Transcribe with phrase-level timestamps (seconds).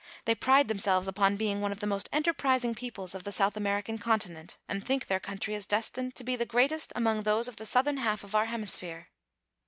[0.25, 3.55] They pride themselves upon being one of the most enterprising peo ples of the South
[3.55, 7.57] American continent, and think their country is destined to be the greatest among those of
[7.57, 9.09] the southern half of our hemisphere.